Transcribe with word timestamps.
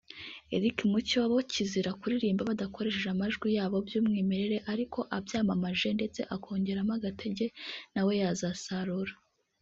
Eric 0.55 0.77
Mucyo… 0.91 1.21
bo 1.31 1.39
kizira 1.51 1.89
kuririmba 1.99 2.49
badakoresheje 2.51 3.09
amajwi 3.11 3.47
yabo 3.57 3.77
by’umwimerere 3.87 4.57
ariko 4.71 4.99
abyamamaje 5.17 5.87
ndetse 5.97 6.21
akongeramo 6.35 6.91
agatege 6.97 7.45
na 7.93 8.01
we 8.05 8.13
yazasarura 8.23 9.13